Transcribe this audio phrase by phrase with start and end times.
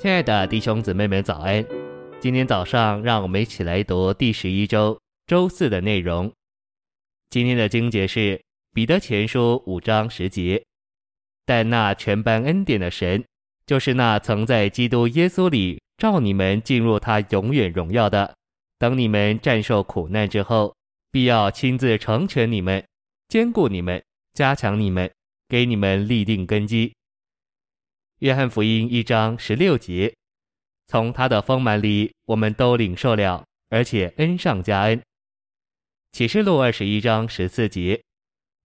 [0.00, 1.66] 亲爱的弟兄姊妹们，早安！
[2.20, 4.96] 今天早上，让我们一起来读第十一周
[5.26, 6.32] 周四的内容。
[7.30, 8.40] 今天的经节是
[8.72, 10.62] 彼得前书五章十节。
[11.44, 13.24] 但那全般恩典的神，
[13.66, 18.36] 就是那曾在基督耶稣里召你们进入他永远荣耀的，
[18.78, 20.72] 等你们战胜苦难之后，
[21.10, 22.86] 必要亲自成全你们，
[23.26, 24.00] 坚固你们，
[24.32, 25.10] 加强你们，
[25.48, 26.94] 给你们立定根基。
[28.20, 30.12] 约翰福音一章十六节，
[30.86, 35.00] 从他的丰满里，我们都领受了，而且恩上加恩。
[36.10, 38.02] 启示录二十一章十四节，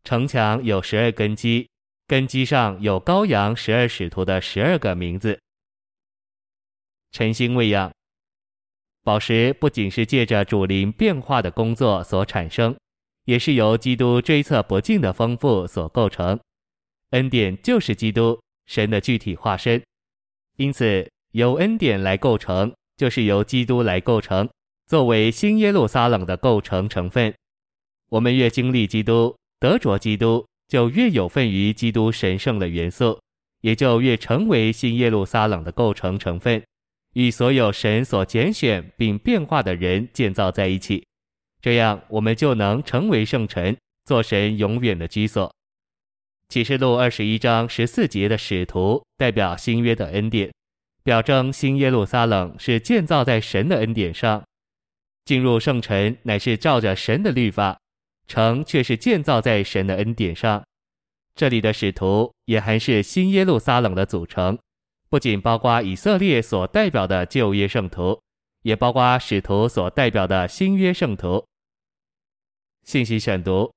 [0.04, 1.70] 城墙有十二根基，
[2.08, 5.40] 根基上有羔羊十二使徒的十二个名字。
[7.12, 7.94] 晨星喂养，
[9.04, 12.76] 宝石不仅是借着主灵变化的工作所产生，
[13.26, 16.40] 也是由基督追测不尽的丰富所构成。
[17.12, 18.42] 恩典就是基督。
[18.66, 19.82] 神的具体化身，
[20.58, 24.50] 因此由恩典来构成，就是由基督来构成，
[24.88, 27.34] 作为新耶路撒冷的构成成分。
[28.10, 33.20] 我们越经历基督，得着基督，就越有份于基督神圣的元素，
[33.62, 36.64] 也就越成为新耶路撒冷的构成成分，
[37.14, 41.06] 与所有神所拣选并变化的人建造在一起。
[41.62, 45.52] 这样，我们就能成为圣城，做神永远的居所。
[46.54, 50.54] 启示录二十一章十四节的使徒代表新约的恩典，
[51.04, 54.44] 表征新耶路撒冷是建造在神的恩典上。
[55.26, 57.80] 进入圣城乃是照着神的律法，
[58.28, 60.64] 城却是建造在神的恩典上。
[61.34, 64.56] 这里的使徒也还是新耶路撒冷的组成，
[65.10, 68.22] 不仅包括以色列所代表的旧约圣徒，
[68.62, 71.44] 也包括使徒所代表的新约圣徒。
[72.84, 73.74] 信息选读，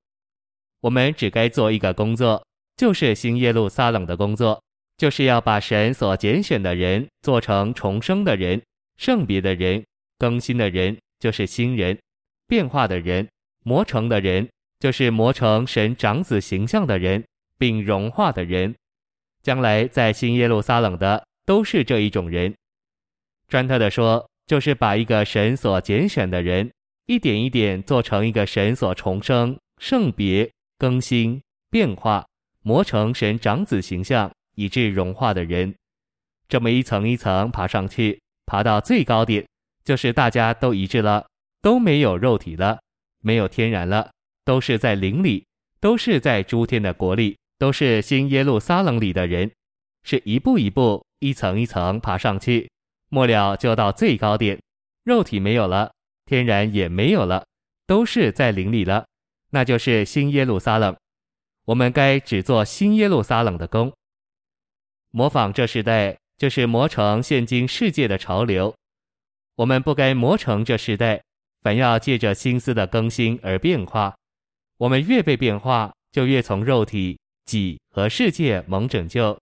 [0.83, 2.46] 我们只该做一个工作。
[2.77, 4.63] 就是新耶路撒冷的工作，
[4.99, 8.63] 就是要把神所拣选的人做成重生的人、
[8.97, 9.85] 圣别的人、
[10.19, 11.97] 更新的人，就是新人；
[12.47, 13.27] 变化的人、
[13.65, 17.25] 磨成的人，就是磨成神长子形象的人，
[17.59, 18.75] 并融化的人。
[19.43, 22.55] 将来在新耶路撒冷的都是这一种人。
[23.49, 26.71] 专特的说，就是把一个神所拣选的人，
[27.07, 31.41] 一点一点做成一个神所重生、圣别、更新、
[31.71, 32.27] 变化。
[32.67, 35.73] 磨成神长子形象，以致融化的人，
[36.49, 39.47] 这么一层一层爬上去，爬到最高点，
[39.85, 41.25] 就是大家都一致了，
[41.63, 42.81] 都没有肉体了，
[43.23, 44.11] 没有天然了，
[44.45, 45.47] 都是在灵里，
[45.79, 49.49] 都是在诸天的国里，都是新耶路撒冷里的人，
[50.03, 52.69] 是一步一步，一层一层爬上去，
[53.11, 54.61] 末了就到最高点，
[55.05, 55.93] 肉体没有了，
[56.25, 57.47] 天然也没有了，
[57.87, 59.07] 都是在灵里了，
[59.51, 60.97] 那就是新耶路撒冷。
[61.67, 63.93] 我们该只做新耶路撒冷的工，
[65.11, 68.73] 模仿这时代，就是磨成现今世界的潮流。
[69.57, 71.21] 我们不该磨成这时代，
[71.63, 74.15] 反要借着心思的更新而变化。
[74.77, 79.37] 我们越被变化，就越从肉体、己和世界蒙拯救。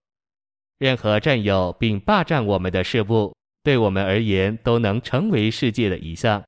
[0.79, 6.43] 任何占有并霸占我们的事物，对我们而言都能成为世界的一项。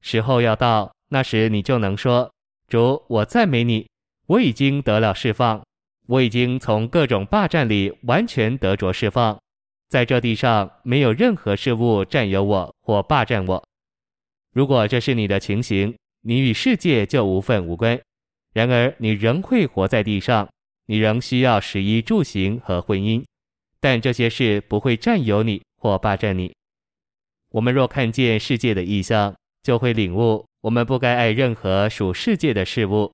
[0.00, 2.32] 时候要到，那时你就能说
[2.66, 3.88] ：“主，我赞美你。”
[4.30, 5.60] 我已经得了释放，
[6.06, 9.36] 我已经从各种霸占里完全得着释放，
[9.88, 13.60] 在这地上没有任何事物占有我或霸占我。
[14.52, 15.92] 如果这是你的情形，
[16.22, 18.00] 你与世界就无分无关。
[18.52, 20.48] 然而你仍会活在地上，
[20.86, 23.24] 你仍需要食衣住行和婚姻，
[23.80, 26.54] 但这些事不会占有你或霸占你。
[27.50, 33.10] 我们若看见世界的意象，就会领悟，我们不该爱任何属世界的事物。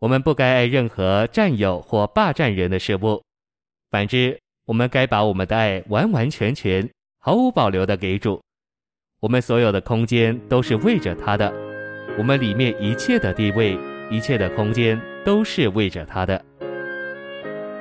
[0.00, 3.20] 我们不该爱任何占有或霸占人的事物，
[3.90, 6.88] 反之，我们该把我们的爱完完全全、
[7.18, 8.40] 毫无保留地给主。
[9.20, 11.52] 我们所有的空间都是为着他的，
[12.16, 13.76] 我们里面一切的地位、
[14.08, 16.44] 一切的空间都是为着他的。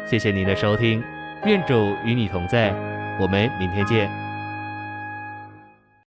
[0.10, 1.04] 谢谢您的收听，
[1.46, 2.74] 愿主与你同在，
[3.22, 4.27] 我们明天见。